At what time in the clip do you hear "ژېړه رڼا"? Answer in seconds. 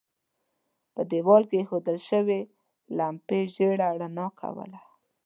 3.53-4.27